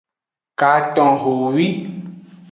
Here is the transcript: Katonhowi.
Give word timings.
Katonhowi. 0.59 1.65